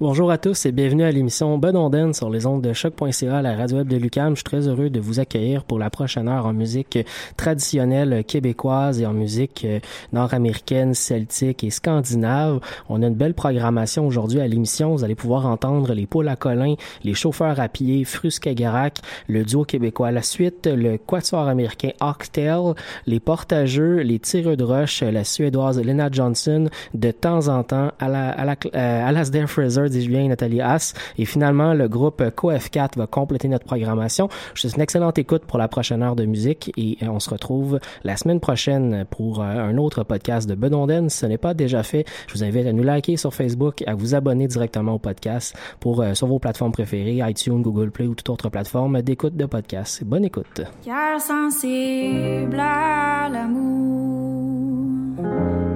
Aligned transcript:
Bonjour 0.00 0.30
à 0.30 0.38
tous 0.38 0.64
et 0.64 0.72
bienvenue 0.72 1.02
à 1.02 1.12
l'émission 1.12 1.58
Bedonden 1.58 2.14
sur 2.14 2.30
les 2.30 2.46
ondes 2.46 2.62
de 2.62 2.72
choc.ca, 2.72 3.42
la 3.42 3.54
radio 3.54 3.76
web 3.76 3.88
de 3.88 3.98
Lucam. 3.98 4.30
Je 4.30 4.36
suis 4.36 4.44
très 4.44 4.66
heureux 4.66 4.88
de 4.88 4.98
vous 4.98 5.20
accueillir 5.20 5.62
pour 5.62 5.78
la 5.78 5.90
prochaine 5.90 6.26
heure 6.26 6.46
en 6.46 6.54
musique 6.54 6.98
traditionnelle 7.36 8.24
québécoise 8.24 8.98
et 9.02 9.04
en 9.04 9.12
musique 9.12 9.66
euh, 9.66 9.78
nord-américaine, 10.14 10.94
celtique 10.94 11.64
et 11.64 11.68
scandinave. 11.68 12.60
On 12.88 13.02
a 13.02 13.08
une 13.08 13.14
belle 13.14 13.34
programmation 13.34 14.06
aujourd'hui 14.06 14.40
à 14.40 14.48
l'émission. 14.48 14.92
Vous 14.92 15.04
allez 15.04 15.14
pouvoir 15.14 15.44
entendre 15.44 15.92
les 15.92 16.06
poules 16.06 16.28
à 16.28 16.36
Colin, 16.36 16.76
les 17.04 17.12
chauffeurs 17.12 17.60
à 17.60 17.68
pied, 17.68 18.06
Fruscagarac, 18.06 19.00
le 19.28 19.44
duo 19.44 19.64
québécois 19.64 20.12
la 20.12 20.22
suite, 20.22 20.66
le 20.66 20.96
quatuor 20.96 21.46
américain 21.46 21.90
Oxtail, 22.00 22.72
les 23.06 23.20
portageux, 23.20 23.96
les 23.96 24.18
tireux 24.18 24.56
de 24.56 24.64
roche, 24.64 25.02
la 25.02 25.24
suédoise 25.24 25.78
Lena 25.78 26.08
Johnson, 26.10 26.70
de 26.94 27.10
temps 27.10 27.48
en 27.48 27.64
temps 27.64 27.92
à 27.98 28.08
la, 28.08 28.30
à 28.30 28.46
la, 28.46 28.56
euh, 28.74 29.06
Alasdair 29.06 29.50
Fraser, 29.50 29.89
Julien 29.98 30.24
et 30.24 30.28
Nathalie 30.28 30.60
Haas. 30.60 30.94
Et 31.18 31.24
finalement, 31.24 31.74
le 31.74 31.88
groupe 31.88 32.22
CoF4 32.22 32.96
va 32.96 33.06
compléter 33.06 33.48
notre 33.48 33.64
programmation. 33.64 34.28
Je 34.54 34.62
souhaite 34.62 34.76
une 34.76 34.82
excellente 34.82 35.18
écoute 35.18 35.44
pour 35.46 35.58
la 35.58 35.68
prochaine 35.68 36.02
heure 36.02 36.16
de 36.16 36.24
musique 36.24 36.72
et 36.76 36.98
euh, 37.02 37.08
on 37.08 37.20
se 37.20 37.30
retrouve 37.30 37.80
la 38.04 38.16
semaine 38.16 38.40
prochaine 38.40 39.04
pour 39.10 39.42
euh, 39.42 39.44
un 39.44 39.76
autre 39.76 40.04
podcast 40.04 40.48
de 40.48 40.54
Bedonden. 40.54 41.08
Si 41.08 41.18
ce 41.18 41.26
n'est 41.26 41.38
pas 41.38 41.54
déjà 41.54 41.82
fait, 41.82 42.04
je 42.26 42.34
vous 42.34 42.44
invite 42.44 42.66
à 42.66 42.72
nous 42.72 42.82
liker 42.82 43.16
sur 43.16 43.34
Facebook, 43.34 43.82
à 43.86 43.94
vous 43.94 44.14
abonner 44.14 44.46
directement 44.46 44.94
au 44.94 44.98
podcast 44.98 45.56
pour 45.80 46.02
euh, 46.02 46.14
sur 46.14 46.26
vos 46.26 46.38
plateformes 46.38 46.72
préférées, 46.72 47.20
iTunes, 47.28 47.62
Google 47.62 47.90
Play 47.90 48.06
ou 48.06 48.14
toute 48.14 48.28
autre 48.30 48.48
plateforme 48.48 49.02
d'écoute 49.02 49.36
de 49.36 49.46
podcast. 49.46 50.04
Bonne 50.04 50.24
écoute. 50.24 50.62
Cœur 50.84 51.20
sensible 51.20 52.58
à 52.58 53.28
l'amour, 53.30 55.24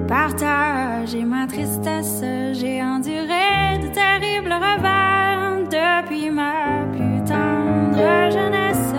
partager 0.07 1.23
ma 1.23 1.47
tristesse, 1.47 2.21
j'ai 2.53 2.81
enduré 2.81 3.74
de 3.95 4.01
terribles 4.01 4.53
revers 4.53 5.63
depuis 5.69 6.29
ma 6.29 6.85
plus 6.91 7.23
tendre 7.23 8.31
jeunesse. 8.31 8.93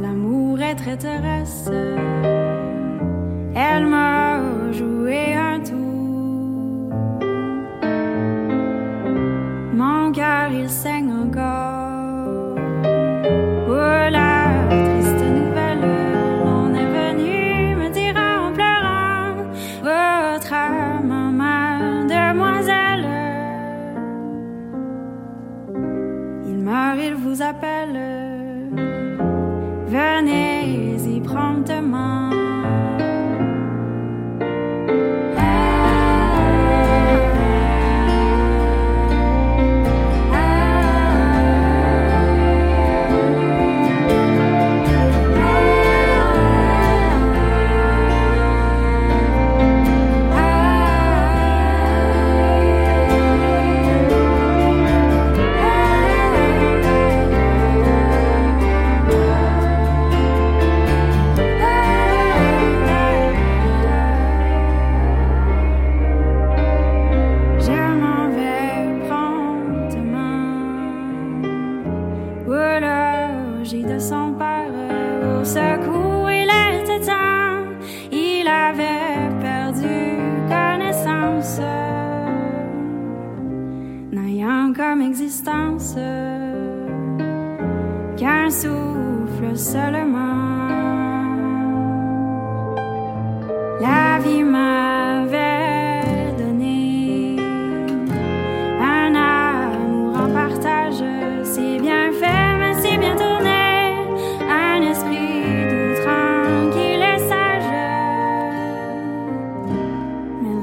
L'amour 0.00 0.60
est 0.60 0.76
traîtresse, 0.76 1.68
elle 3.54 3.86
m'a 3.86 4.25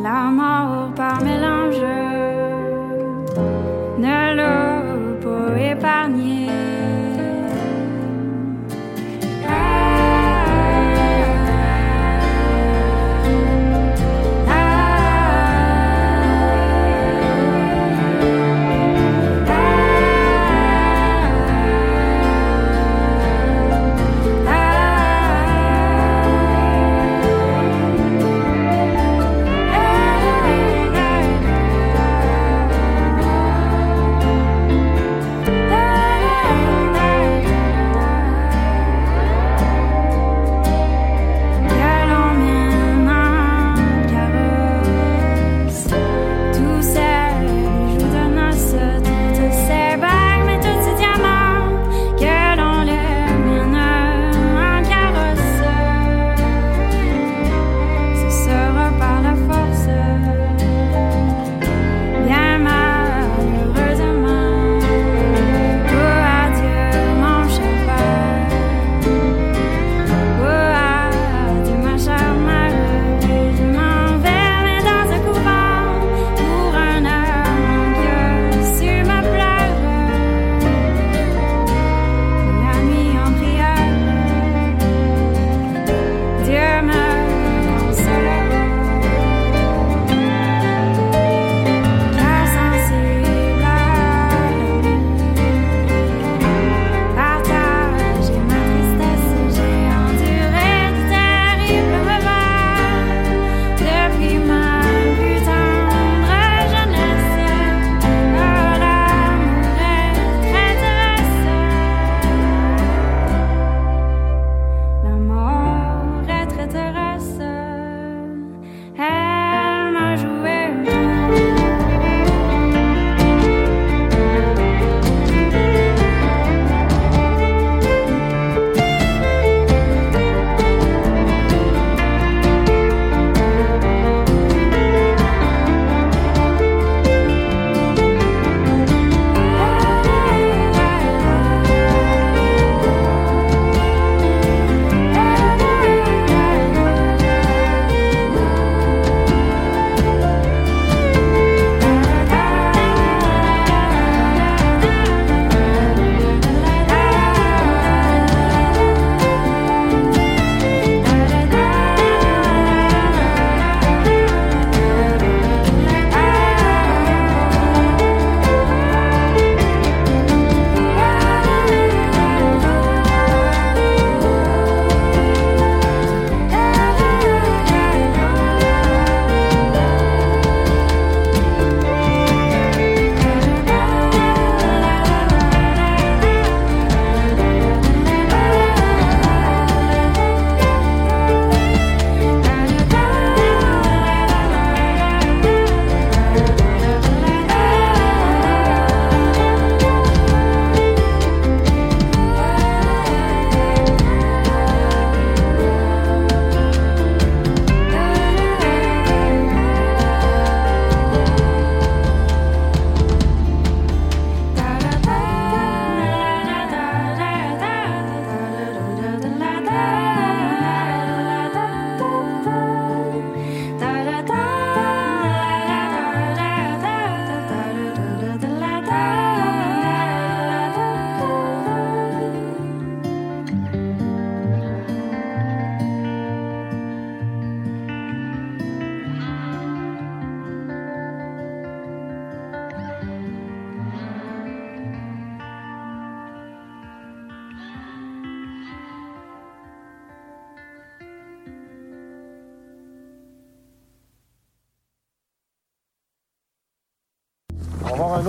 La 0.04 0.30
mort 0.30 0.92
par 0.98 1.24
mélange. 1.24 2.03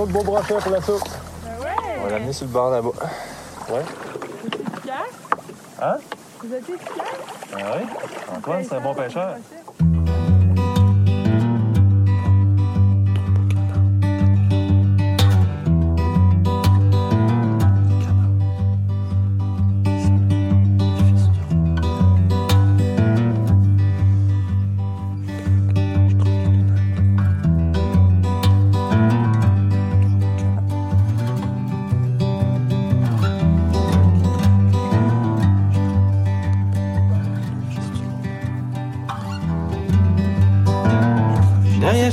autre 0.05 0.13
beau 0.13 0.23
brochet 0.23 0.55
pour 0.55 0.71
la 0.71 0.81
soupe. 0.83 1.09
Ah 1.09 1.61
ouais. 1.61 1.67
On 1.99 2.05
va 2.05 2.11
l'amener 2.11 2.33
sur 2.33 2.47
le 2.47 2.53
bord 2.53 2.71
là-bas. 2.71 2.91
Ouais. 3.71 3.83
Vous 4.43 4.47
êtes 4.47 4.61
efficace? 4.61 4.97
Hein? 5.83 5.97
Vous 6.43 6.55
êtes 6.55 6.69
efficace? 6.69 7.05
Ben 7.53 7.65
oui. 7.77 7.87
Antoine, 8.37 8.65
c'est 8.65 8.75
un 8.75 8.81
bon 8.81 8.95
pêcheur. 8.95 9.37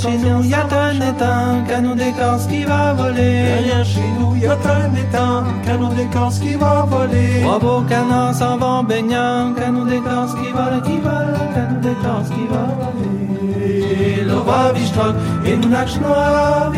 Chez 0.01 0.17
nous, 0.17 0.43
y 0.43 0.53
a 0.53 0.65
un 0.65 0.96
étang, 0.96 1.63
canon 1.67 1.96
d'écorce 1.96 2.48
qui 2.48 2.63
va 2.63 2.93
voler. 2.93 3.43
Derrière 3.43 3.86
chez 3.86 4.10
nous, 4.20 4.36
y 4.36 4.46
a 4.48 4.53
un 4.53 4.93
étang, 4.96 5.43
canon 5.65 5.89
d'écorce 5.89 6.39
qui 6.39 6.55
va 6.55 6.86
voler. 6.89 7.41
Trois 7.41 7.60
beaux 7.60 7.81
canards 7.88 8.34
s'en 8.34 8.58
vont 8.58 8.84
baignant, 8.84 9.53
canon 9.53 9.86
d'écorce 9.86 10.34
qui 10.34 10.51
vole, 10.51 10.81
qui 10.84 10.98
vole, 10.98 11.38
canon 11.55 11.79
d'écorce 11.81 12.29
qui 12.29 12.46
va 12.51 12.65
voler. 12.79 14.24
Lova 14.25 14.72
vishtrok, 14.74 15.15
et 15.46 15.58
nous 15.58 15.70
nachnoa 15.70 16.72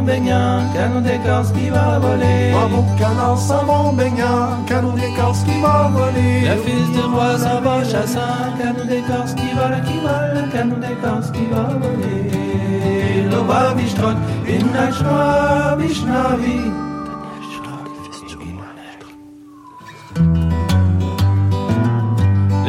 vont 0.00 0.06
baignant, 0.06 0.72
canon 0.74 1.00
d'écorce 1.00 1.52
qui 1.52 1.68
va 1.68 1.98
voler. 1.98 2.50
Trois 2.52 2.68
beaux 2.68 2.84
canards 2.98 3.38
s'en 3.38 3.64
vont 3.64 3.92
baignant, 3.92 4.64
canon 4.66 4.92
d'écorce 4.92 5.42
qui 5.44 5.60
va 5.60 5.90
voler. 5.92 6.40
Le 6.48 6.56
fils 6.62 6.90
du 6.92 7.00
roi 7.00 7.38
s'en 7.38 7.60
va 7.60 7.84
chassant, 7.84 8.56
canon 8.58 8.84
d'écorce 8.86 9.34
qui 9.34 9.50
vole, 9.54 9.82
qui 9.86 9.98
vole, 10.00 10.48
canon 10.52 10.78
d'écorce 10.78 11.30
qui 11.30 11.46
va 11.52 11.68
voler. 11.82 13.28
Lova 13.30 13.74
vishtrok, 13.74 14.16
et 14.48 14.58
nous 14.58 14.72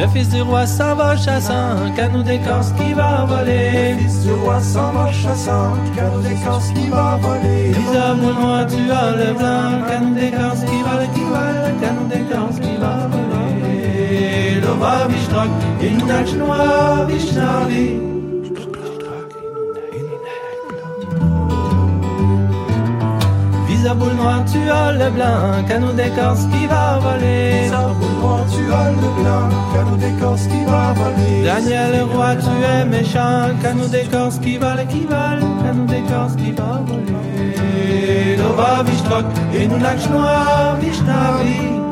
Le 0.02 0.08
fils 0.08 0.28
du 0.30 0.42
roi 0.42 0.66
s'en 0.66 0.96
va 0.96 1.16
chassant, 1.16 1.76
canon 1.94 2.22
d'écorce 2.22 2.72
qui 2.72 2.92
va 2.92 3.24
voler. 3.24 3.92
Le 3.92 3.98
fils 3.98 4.22
du 4.24 4.32
roi 4.32 4.60
s'en 4.60 4.90
va 4.90 5.12
chassant, 5.12 5.74
canon 5.94 6.18
d'écorce 6.18 6.70
qui 6.70 6.88
va 6.88 7.20
voler. 7.22 7.68
Les 7.68 7.96
hommes 7.96 8.20
noirs, 8.20 8.66
tu 8.66 8.90
as 8.90 9.12
le 9.12 9.32
blanc, 9.32 9.86
canon 9.88 10.10
d'écorce 10.10 10.64
qui 10.64 10.78
vole, 10.82 11.08
qui 11.14 11.20
vole, 11.20 11.80
canon 11.80 12.06
d'écorce 12.08 12.58
qui 12.58 12.76
va 12.80 13.06
voler. 13.12 14.60
Lova 14.60 15.06
vishtrok, 15.06 15.50
une 15.80 16.04
nache 16.04 16.32
noire, 16.32 17.06
Vise 23.82 23.90
à 23.90 23.94
boule 23.94 24.12
noire, 24.14 24.44
tu 24.44 24.70
as 24.70 24.92
le 24.92 25.10
blanc, 25.10 25.66
canon 25.66 25.92
d'écorce 25.92 26.44
qui 26.52 26.66
va 26.68 27.00
voler. 27.00 27.62
Vise 27.62 27.72
à 27.72 27.88
boule 27.88 28.20
noire, 28.20 28.44
tu 28.48 28.72
as 28.72 28.90
le 28.92 29.22
blanc, 29.22 29.48
canon 29.74 29.96
d'écorce 29.96 30.46
qui 30.46 30.64
va 30.66 30.92
voler. 30.92 31.44
Daniel 31.44 31.90
le 31.96 32.04
roi, 32.04 32.36
tu 32.36 32.46
es 32.64 32.84
méchant, 32.84 33.50
canon 33.60 33.88
d'écorce 33.88 34.38
qui 34.38 34.56
vole, 34.56 34.86
qui 34.88 35.00
vole, 35.00 35.42
canon 35.64 35.84
d'écorce 35.86 36.36
qui 36.36 36.52
va 36.52 36.80
voler. 36.86 38.36
Lova 38.36 38.84
vishtrok, 38.84 39.24
et 39.52 39.66
nous 39.66 39.78
nache 39.78 40.08
noire, 40.10 40.76
vishnavi. 40.80 41.91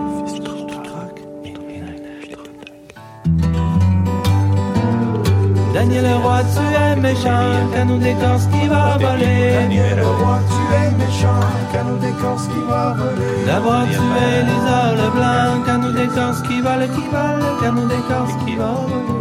Daniel 5.81 6.05
le 6.05 6.17
roi, 6.17 6.41
tu 6.53 6.61
es 6.61 6.95
méchant, 6.97 7.73
canon 7.73 7.97
d'écorce 7.97 8.47
qui 8.53 8.69
va 8.69 8.99
voler. 8.99 9.53
Daniel 9.55 9.97
le 9.97 10.07
roi, 10.09 10.39
tu 10.51 10.63
es 10.77 10.91
méchant, 11.03 11.41
canon 11.73 11.97
d'écorce 11.97 12.47
qui 12.49 12.63
va 12.69 12.93
voler. 12.99 13.47
D'abord 13.47 13.85
tu 13.89 13.97
es 13.97 14.43
Lisa 14.49 14.93
le 15.01 15.09
blanc, 15.17 15.65
canon 15.65 15.93
d'écorce 15.93 16.43
qui 16.43 16.61
vole, 16.61 16.87
qui 16.95 17.07
vole, 17.09 17.61
canon 17.63 17.87
d'écorce 17.87 18.35
qui 18.45 18.57
va 18.57 18.73
voler. 18.91 19.21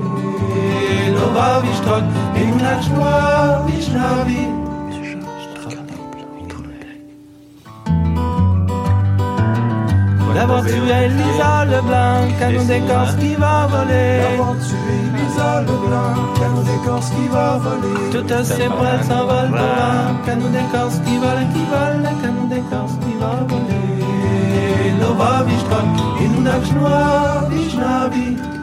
Et 2.35 2.45
nous 2.45 2.59
nache 2.59 2.89
noire, 2.89 3.65
vishnavi. 3.65 4.68
D'abord 10.39 10.63
tu 10.63 10.79
es 10.89 11.09
Lisa 11.09 11.65
le 11.65 11.81
blanc, 11.81 12.19
canon 12.39 12.63
d'écorce 12.63 13.15
qui 13.15 13.35
va 13.35 13.67
voler. 13.67 14.21
D'abord 14.23 14.55
tu 14.65 14.77
es 14.95 15.01
Lisa 15.17 15.61
le 15.67 15.75
blanc, 15.85 16.13
canon 16.39 16.61
d'écorce 16.61 17.09
qui 17.09 17.27
va 17.27 17.57
voler. 17.57 18.09
Toutes 18.13 18.43
ces 18.45 18.69
poils 18.77 19.03
s'envolent 19.03 19.51
vent, 19.51 20.15
canon 20.25 20.49
d'écorce 20.49 20.97
qui 21.05 21.17
vole, 21.17 21.45
qui 21.53 21.63
vole, 21.73 22.05
canon 22.21 22.45
d'écorce 22.53 22.93
qui 23.03 23.13
va 23.19 23.33
voler. 23.49 23.89
Vishnavi. 27.49 28.58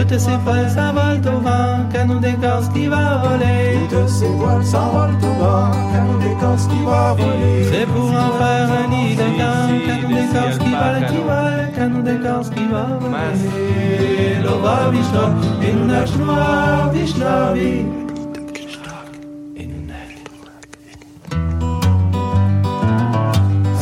Toutes 0.00 0.18
ces 0.18 0.38
poils 0.44 0.70
s'envolent 0.70 1.20
au 1.26 1.40
vent, 1.40 1.86
canon 1.92 2.20
d'écorce 2.20 2.68
qui 2.70 2.86
va 2.86 3.18
voler. 3.18 3.86
Toutes 3.90 4.08
ces 4.08 4.28
voiles 4.28 4.64
s'envolent 4.64 5.14
au 5.22 5.34
vent, 5.38 5.70
canon 5.92 6.18
d'écorce 6.18 6.66
qui 6.68 6.84
va 6.86 7.12
voler. 7.12 7.64
C'est 7.70 7.86
pour 7.86 8.08
en 8.08 8.30
faire 8.38 8.68
un 8.80 8.88
nid 8.88 9.14
de 9.14 9.28
camp, 9.38 9.68
d'écorce 10.08 10.58
qui 10.58 10.70
vole, 10.70 11.06
qui 11.06 11.16
vole, 11.16 11.72
canon 11.76 12.00
d'écorce 12.00 12.48
qui 12.48 12.66
va 12.68 12.86
voler. 12.98 13.10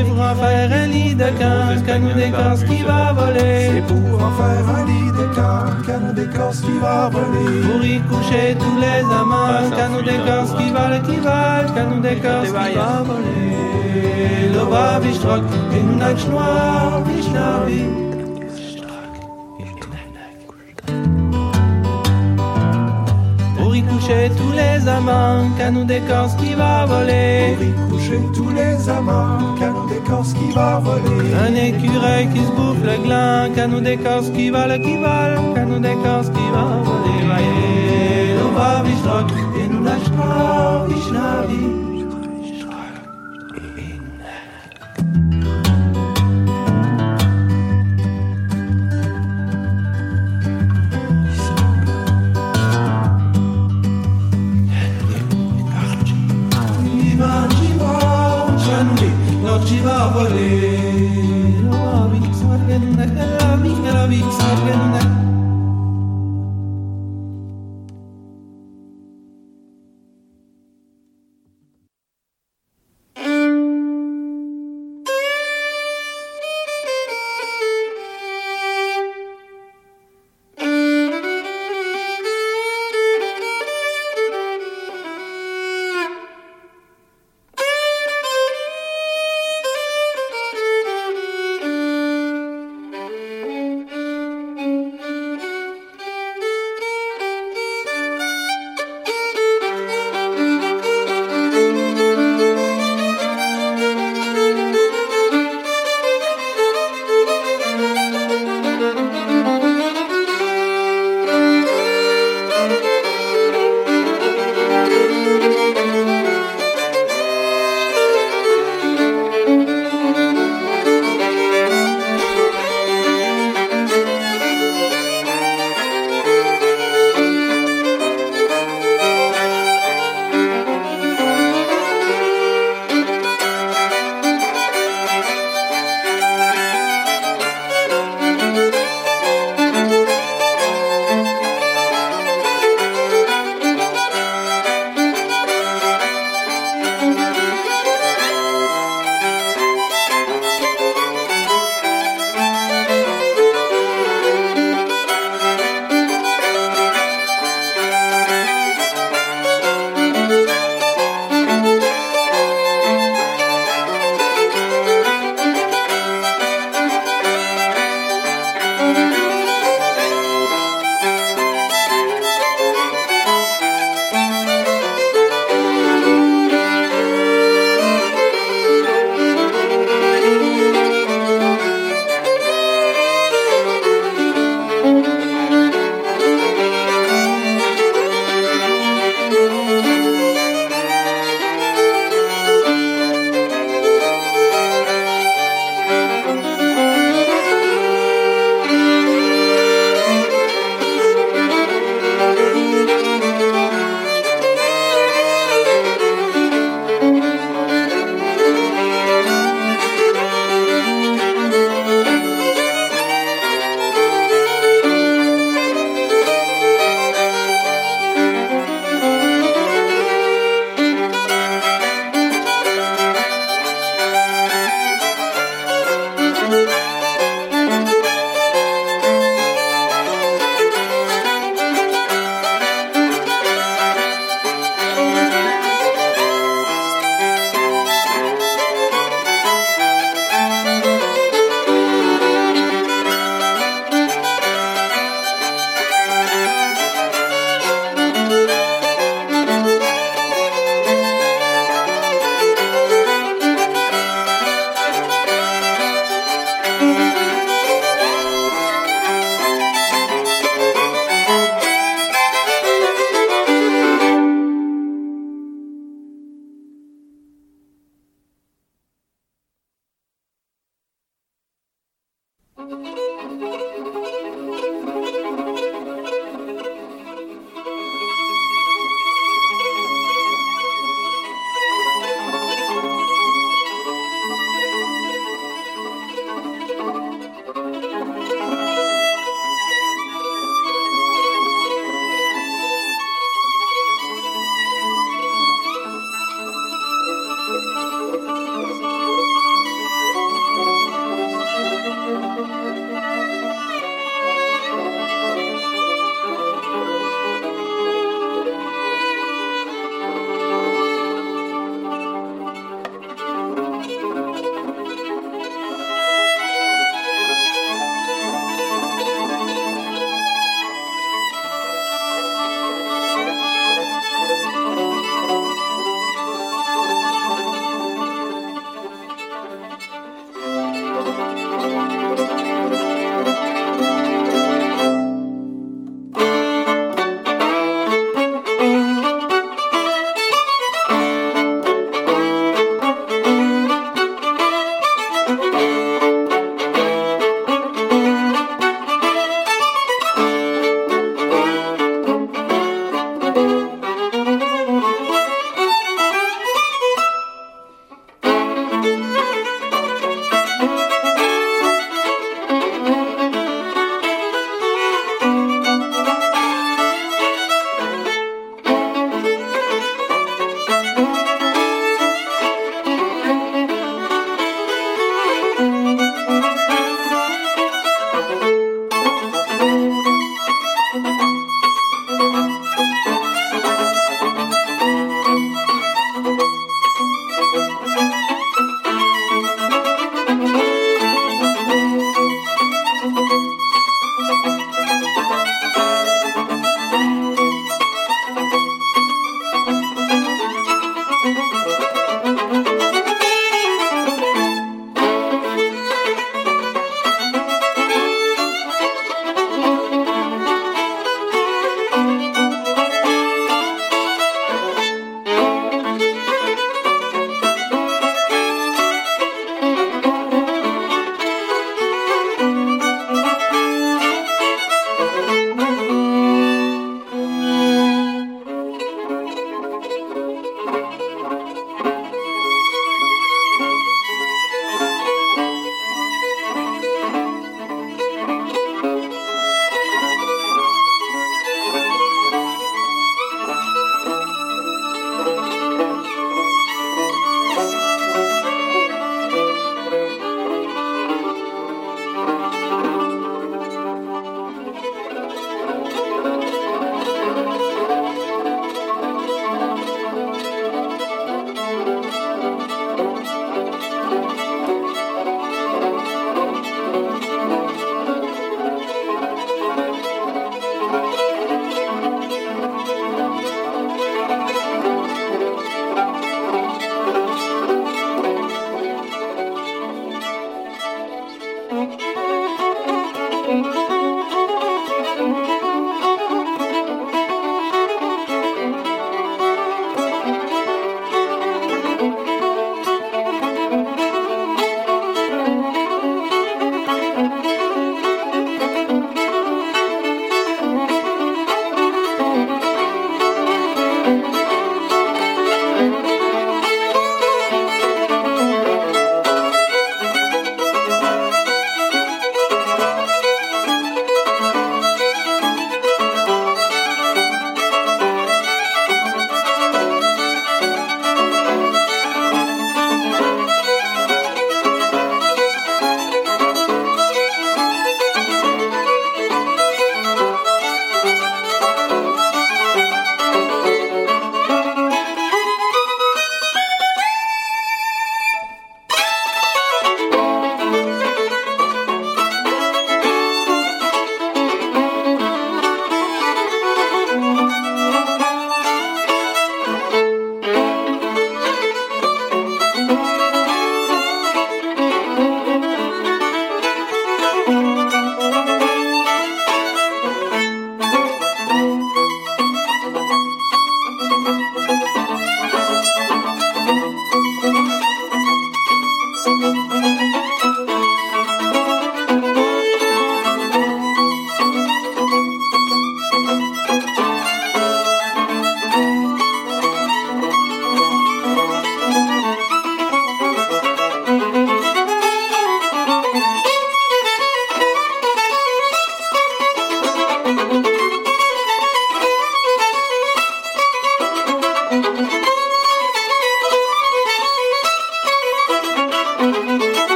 C'est 0.00 0.06
pour 0.06 0.20
en 0.22 0.34
faire 0.34 0.72
un 0.72 0.86
lit 0.86 1.14
de 1.14 1.24
camp, 1.24 1.84
canon 1.84 2.14
d'écorce 2.14 2.64
qui 2.64 2.82
va 2.84 3.12
voler. 3.12 3.68
C'est 3.70 3.86
pour 3.86 4.14
en 4.14 4.30
faire 4.30 4.68
un 4.74 4.84
lit 4.86 5.12
de 5.12 5.26
camp, 5.34 5.86
canon 5.86 6.12
d'écorce 6.14 6.60
qui 6.62 6.78
va 6.78 7.10
voler. 7.10 7.60
Pour 7.66 7.84
y 7.84 8.00
coucher 8.00 8.56
tous 8.58 8.78
les 8.80 9.02
amants, 9.14 9.68
canon 9.76 10.00
d'écorce 10.00 10.54
qui 10.56 10.70
vole, 10.70 11.02
qui 11.02 11.16
vole, 11.16 11.74
canon 11.74 12.00
d'écorce 12.00 12.46
qui 12.46 12.74
va 12.78 13.02
voler. 13.04 14.54
Lova 14.54 15.00
vishtrok, 15.00 15.42
et 15.74 15.82
nous 15.82 15.96
nache 15.96 16.26
noire, 16.28 17.02
vishnavi. 17.04 18.09
Coucher 24.10 24.30
tous 24.36 24.52
les 24.52 24.88
amants, 24.88 25.50
canon 25.56 25.84
d'écorce 25.84 26.34
qui 26.34 26.54
va 26.54 26.84
voler. 26.86 27.54
Pour 27.56 27.64
y 27.64 27.90
coucher 27.90 28.20
tous 28.34 28.50
les 28.50 28.88
amants, 28.88 29.54
canon 29.58 29.86
d'écorce 29.86 30.32
qui 30.32 30.52
va 30.52 30.78
voler. 30.78 31.34
Un 31.46 31.54
écureuil 31.54 32.28
qui 32.32 32.40
se 32.40 32.50
bouffe 32.52 32.82
le 32.82 33.02
gland, 33.04 33.54
canon 33.54 33.80
d'écorce 33.80 34.30
qui 34.30 34.50
vole, 34.50 34.80
qui 34.80 34.96
vole, 34.96 35.54
canon 35.54 35.80
d'écorce 35.80 36.28
qui 36.30 36.46
va 36.52 36.64
voler. 36.84 37.20
Vaillez, 37.28 38.34
Lova 38.38 38.82
vishtrok, 38.82 39.30
et 39.60 39.68
nous 39.72 39.80
nache 39.80 40.10
noire, 40.16 40.86
vishnavi. 60.28 60.59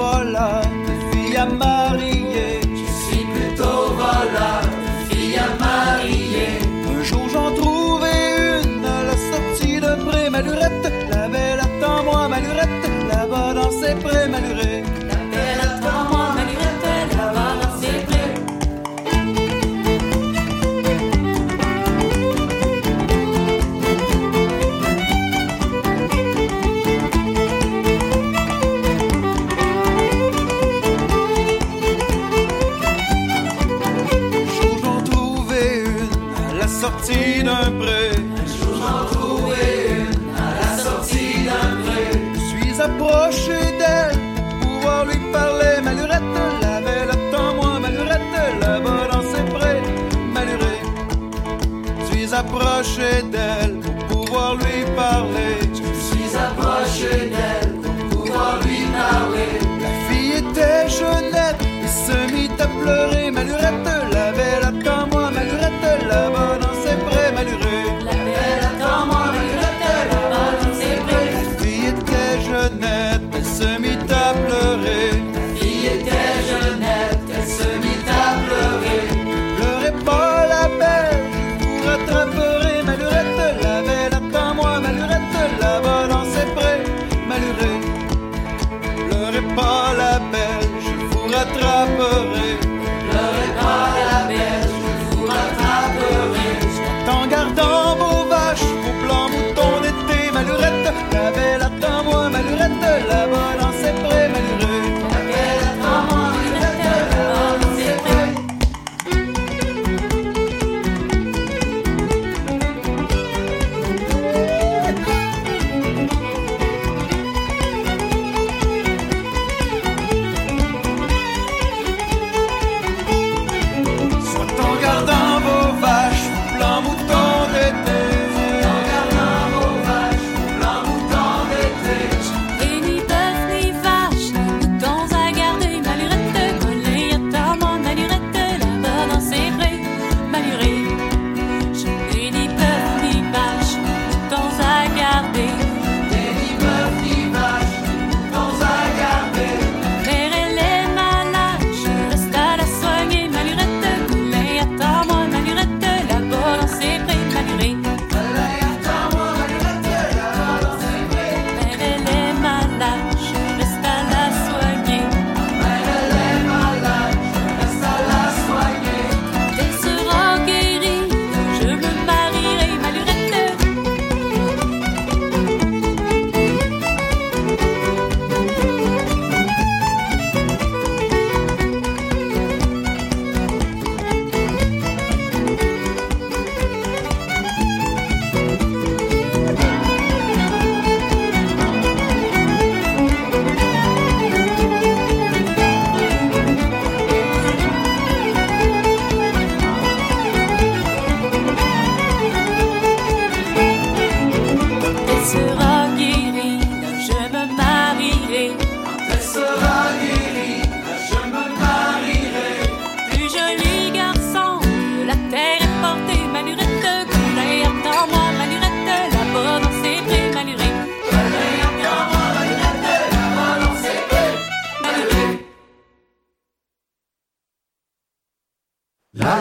of 0.00 0.26
love. 0.32 0.63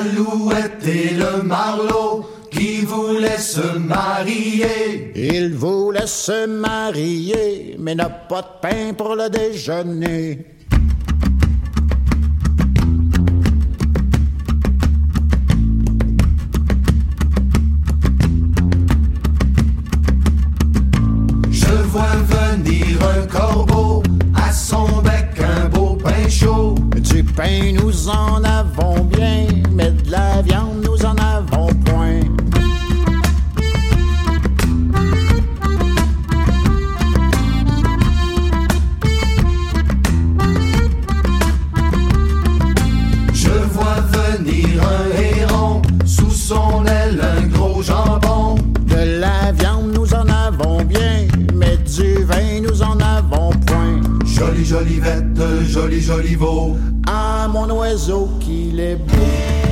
l'alouette 0.03 0.85
et 0.87 1.13
le 1.13 1.43
marlot 1.43 2.25
qui 2.51 2.81
voulait 2.81 3.37
se 3.37 3.77
marier. 3.77 5.11
Il 5.15 5.53
voulait 5.55 6.07
se 6.07 6.45
marier, 6.45 7.75
mais 7.79 7.95
n'a 7.95 8.09
pas 8.09 8.41
de 8.41 8.47
pain 8.61 8.93
pour 8.95 9.15
le 9.15 9.29
déjeuner. 9.29 10.45
Je 21.51 21.73
vois 21.91 22.15
venir 22.27 22.99
un 23.17 23.27
corbeau 23.27 24.03
à 24.35 24.51
son 24.51 25.01
bec 25.01 25.39
un 25.39 25.69
beau 25.69 25.95
pain 25.95 26.29
chaud. 26.29 26.75
Du 26.95 27.23
pain, 27.23 27.73
nous 27.73 28.09
en 28.09 28.43
avons 28.43 29.03
bien 29.05 29.52
mais 29.73 29.91
de 29.91 30.11
la 30.11 30.41
viande, 30.41 30.83
nous 30.83 31.05
en 31.05 31.15
avons 31.15 31.67
point. 31.85 32.19
Je 43.33 43.49
vois 43.49 43.99
venir 44.11 44.67
un 44.83 45.21
héron, 45.21 45.81
sous 46.05 46.29
son 46.31 46.85
aile 46.85 47.21
un 47.21 47.47
gros 47.47 47.81
jambon. 47.81 48.55
De 48.87 49.19
la 49.19 49.51
viande, 49.53 49.93
nous 49.95 50.13
en 50.13 50.27
avons 50.27 50.83
bien, 50.83 51.27
mais 51.53 51.77
du 51.77 52.23
vin, 52.23 52.61
nous 52.61 52.81
en 52.81 52.99
avons 52.99 53.51
point. 53.65 54.01
Jolie, 54.25 54.65
jolie 54.65 54.99
vête, 54.99 55.41
joli, 55.67 55.99
joli 55.99 56.35
veau. 56.35 56.77
Ah, 57.07 57.47
mon 57.51 57.69
oiseau, 57.71 58.29
qu'il 58.39 58.79
est 58.79 58.95
beau. 58.95 59.62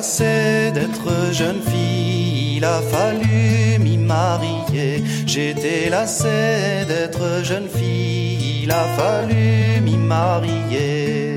Lassé 0.00 0.70
d'être 0.72 1.10
jeune 1.30 1.60
fille, 1.60 2.56
il 2.56 2.64
a 2.64 2.80
fallu 2.80 3.78
m'y 3.78 3.98
marier. 3.98 5.04
J'étais 5.26 5.90
lassé 5.90 6.86
d'être 6.88 7.44
jeune 7.44 7.68
fille, 7.68 8.62
il 8.62 8.70
a 8.70 8.84
fallu 8.98 9.82
m'y 9.82 9.98
marier. 9.98 11.36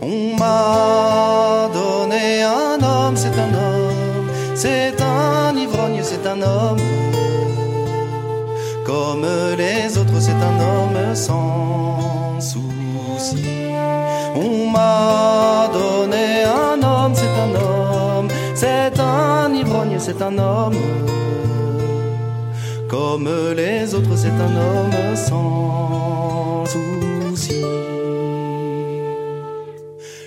On 0.00 0.34
m'a 0.40 1.68
donné 1.80 2.44
un 2.44 2.78
homme, 2.82 3.16
c'est 3.22 3.36
un 3.46 3.52
homme, 3.66 4.30
c'est 4.54 4.96
un 5.02 5.54
ivrogne, 5.54 6.00
c'est 6.02 6.26
un 6.26 6.40
homme. 6.40 6.86
Comme 8.86 9.26
les 9.58 9.98
autres, 9.98 10.18
c'est 10.26 10.40
un 10.50 10.56
homme 10.68 11.14
sans 11.14 12.40
souci. 12.40 13.44
On 14.34 14.70
m'a 14.70 15.68
donné 15.74 15.91
c'est 18.62 19.00
un 19.00 19.52
ivrogne, 19.52 19.96
c'est 19.98 20.20
un 20.22 20.38
homme. 20.38 20.82
Comme 22.88 23.28
les 23.56 23.92
autres, 23.96 24.16
c'est 24.22 24.36
un 24.48 24.54
homme 24.66 25.16
sans 25.16 26.64
souci. 26.74 27.64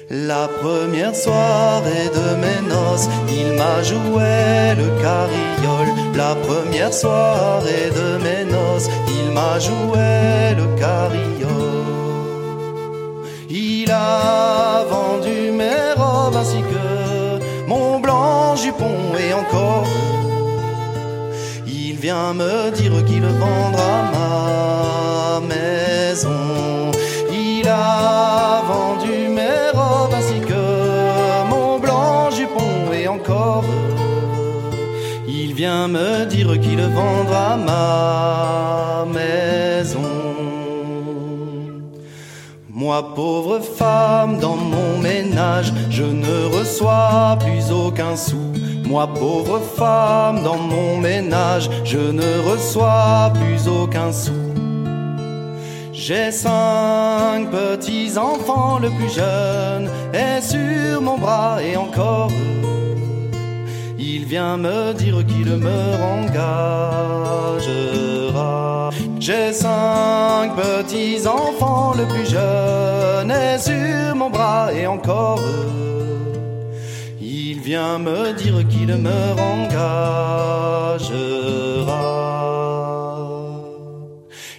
La 0.10 0.46
première 0.62 1.16
soirée 1.16 2.08
de 2.20 2.28
mes 2.44 2.62
noces, 2.74 3.08
il 3.40 3.48
m'a 3.60 3.78
joué 3.92 4.34
le 4.82 4.88
carriole. 5.06 5.90
La 6.22 6.34
première 6.48 6.94
soirée 6.94 7.88
de 8.00 8.08
mes 8.26 8.44
noces, 8.56 8.90
il 9.18 9.28
m'a 9.38 9.56
joué 9.68 10.10
le 10.60 10.68
carriole. 10.84 11.26
Il 13.50 13.90
a 13.92 14.84
vendu 14.94 15.38
mes 15.62 15.84
robes 15.96 16.36
ainsi 16.42 16.62
que 16.72 16.95
mon 17.76 18.00
blanc 18.00 18.56
jupon 18.56 18.98
et 19.24 19.32
encore. 19.42 19.88
Il 21.68 21.96
vient 22.06 22.34
me 22.34 22.72
dire 22.80 22.98
qu'il 23.08 23.26
vendra 23.44 23.94
ma 24.16 25.42
maison. 25.54 26.44
Il 27.48 27.68
a 27.68 28.62
vendu 28.72 29.16
mes 29.40 29.64
robes 29.80 30.16
ainsi 30.20 30.40
que 30.52 30.64
mon 31.52 31.80
blanc 31.80 32.30
jupon 32.38 32.72
et 33.00 33.08
encore. 33.08 33.66
Il 35.28 35.54
vient 35.54 35.88
me 35.88 36.26
dire 36.26 36.52
qu'il 36.64 36.82
vendra 37.00 37.48
ma 37.70 39.06
maison. 39.18 40.15
Moi, 42.78 43.16
pauvre 43.16 43.62
femme, 43.62 44.38
dans 44.38 44.58
mon 44.58 44.98
ménage, 45.00 45.72
je 45.90 46.04
ne 46.04 46.58
reçois 46.58 47.38
plus 47.40 47.72
aucun 47.72 48.18
sou. 48.18 48.52
Moi, 48.86 49.08
pauvre 49.14 49.62
femme, 49.62 50.44
dans 50.44 50.58
mon 50.58 50.98
ménage, 50.98 51.70
je 51.86 51.98
ne 51.98 52.52
reçois 52.52 53.32
plus 53.34 53.70
aucun 53.70 54.12
sou. 54.12 54.34
J'ai 55.94 56.32
cinq 56.32 57.50
petits 57.50 58.18
enfants, 58.18 58.80
le 58.80 58.90
plus 58.90 59.10
jeune 59.10 59.90
est 60.14 60.42
sur 60.42 61.02
mon 61.02 61.18
bras 61.18 61.64
et 61.64 61.78
encore. 61.78 62.30
Il 63.98 64.26
vient 64.26 64.58
me 64.58 64.92
dire 64.92 65.26
qu'il 65.26 65.48
me 65.48 65.96
engagera. 66.14 67.56
J'ai 69.20 69.54
cinq 69.54 70.56
petits 70.56 71.26
enfants, 71.28 71.94
le 71.98 72.06
plus 72.06 72.30
jeune 72.30 73.32
est 73.32 73.60
sur 73.60 74.16
mon 74.16 74.30
bras 74.30 74.72
et 74.74 74.86
encore. 74.88 75.40
Il 77.20 77.60
vient 77.62 77.98
me 78.00 78.34
dire 78.34 78.68
qu'il 78.68 78.94
me 78.96 79.22
engagera. 79.52 80.06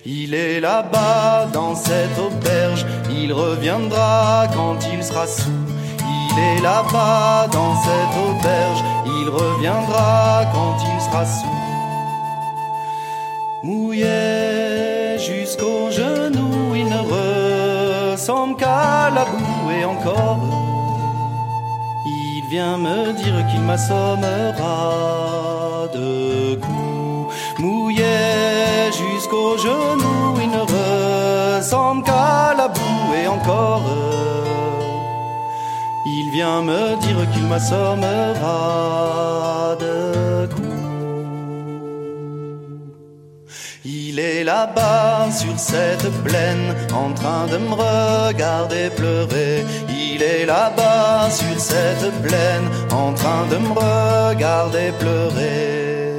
Il 0.04 0.34
est 0.34 0.60
là-bas 0.60 1.46
dans 1.52 1.74
cette 1.74 2.18
auberge, 2.18 2.86
il 3.10 3.32
reviendra 3.32 4.46
quand 4.54 4.78
il 4.92 5.02
sera 5.02 5.26
sous. 5.26 5.50
Il 5.98 6.38
est 6.38 6.62
là-bas 6.62 7.48
dans 7.52 7.74
cette 7.82 8.16
auberge, 8.28 8.82
il 9.06 9.28
reviendra 9.28 10.44
quand 10.52 10.76
il 10.84 11.00
sera 11.00 11.24
sous. 11.24 11.65
Mouillé 13.96 15.16
jusqu'aux 15.18 15.90
genoux, 15.90 16.74
il 16.74 16.84
ne 16.84 18.12
ressemble 18.12 18.56
qu'à 18.56 19.08
la 19.08 19.24
boue 19.24 19.70
et 19.70 19.86
encore. 19.86 20.38
Il 22.04 22.44
vient 22.50 22.76
me 22.76 23.14
dire 23.14 23.46
qu'il 23.50 23.62
m'assommera 23.62 24.52
de 25.94 26.56
coups. 26.56 27.34
Mouillé 27.58 28.92
jusqu'aux 28.92 29.56
genoux, 29.56 30.40
il 30.42 30.50
ne 30.50 30.60
ressemble 31.56 32.02
qu'à 32.02 32.52
la 32.54 32.68
boue 32.68 33.14
et 33.22 33.26
encore. 33.28 33.80
Il 36.04 36.28
vient 36.32 36.60
me 36.60 36.96
dire 37.00 37.30
qu'il 37.32 37.44
m'assommera 37.44 38.14
de 39.80 40.46
coups. 40.54 40.65
Il 44.16 44.20
est 44.20 44.44
là-bas 44.44 45.30
sur 45.30 45.58
cette 45.58 46.10
plaine 46.24 46.74
en 46.94 47.12
train 47.12 47.46
de 47.48 47.58
me 47.58 47.74
regarder 47.74 48.88
pleurer. 48.88 49.62
Il 49.90 50.22
est 50.22 50.46
là-bas 50.46 51.28
sur 51.30 51.60
cette 51.60 52.10
plaine 52.22 52.66
en 52.92 53.12
train 53.12 53.44
de 53.50 53.58
me 53.58 53.72
regarder 53.74 54.90
pleurer. 54.98 56.14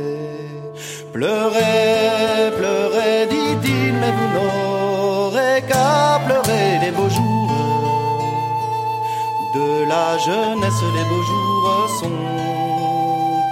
Pleurez, 1.11 2.51
pleurez, 2.59 3.25
dit-il, 3.31 3.93
mais 3.93 4.13
vous 4.17 4.29
n'aurez 4.35 5.63
qu'à 5.67 6.21
pleurer 6.23 6.77
les 6.83 6.91
beaux 6.91 7.09
jours. 7.09 7.97
De 9.55 9.89
la 9.89 10.19
jeunesse, 10.19 10.83
les 10.97 11.05
beaux 11.09 11.25
jours 11.31 11.89
sont 11.99 12.21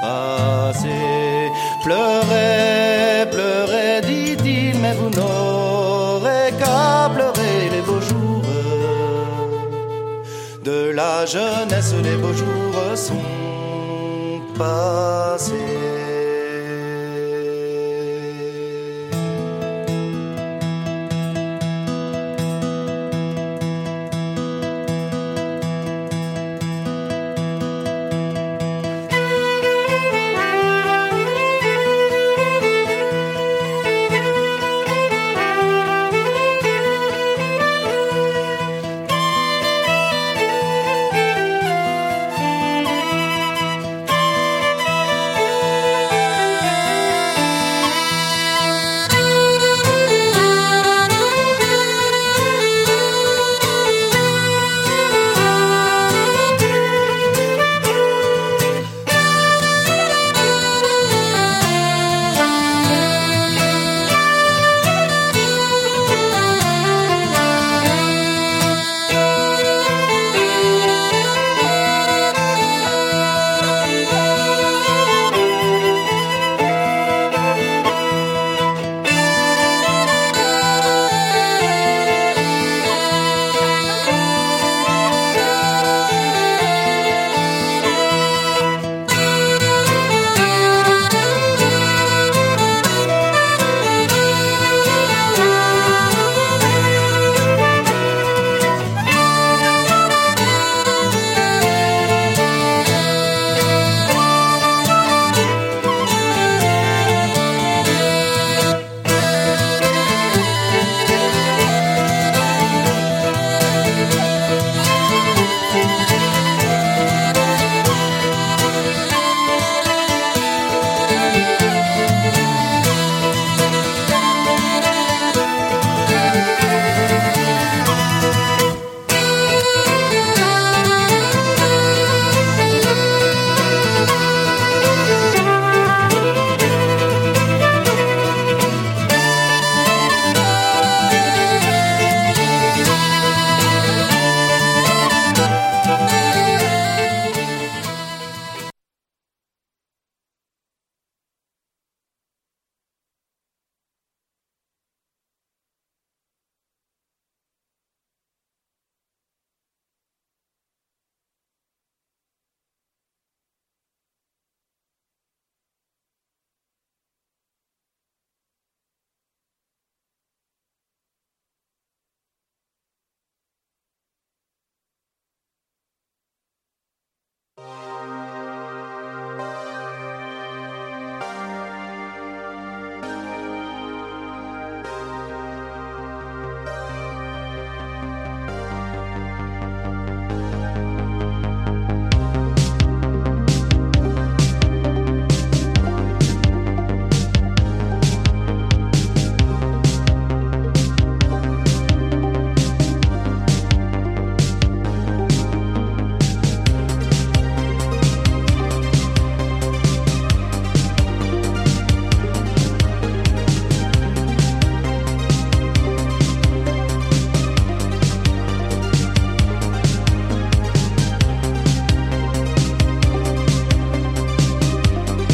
passés. 0.03 1.49
La 10.95 11.25
jeunesse, 11.25 11.93
les 12.03 12.17
beaux 12.17 12.33
jours 12.33 12.97
sont 12.97 14.41
passés. 14.57 15.94